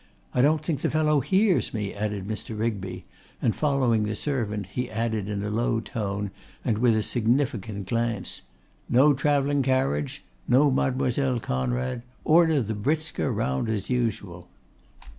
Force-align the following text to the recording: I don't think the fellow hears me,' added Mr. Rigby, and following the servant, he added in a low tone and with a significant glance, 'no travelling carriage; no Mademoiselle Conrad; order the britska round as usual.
I 0.33 0.41
don't 0.41 0.65
think 0.65 0.81
the 0.81 0.89
fellow 0.89 1.19
hears 1.19 1.75
me,' 1.75 1.93
added 1.93 2.27
Mr. 2.27 2.57
Rigby, 2.57 3.05
and 3.39 3.55
following 3.55 4.01
the 4.01 4.15
servant, 4.15 4.65
he 4.73 4.89
added 4.89 5.29
in 5.29 5.43
a 5.43 5.51
low 5.51 5.79
tone 5.79 6.31
and 6.65 6.79
with 6.79 6.95
a 6.95 7.03
significant 7.03 7.87
glance, 7.87 8.41
'no 8.89 9.13
travelling 9.13 9.61
carriage; 9.61 10.23
no 10.47 10.71
Mademoiselle 10.71 11.39
Conrad; 11.39 12.01
order 12.25 12.63
the 12.63 12.73
britska 12.73 13.29
round 13.31 13.69
as 13.69 13.91
usual. 13.91 14.47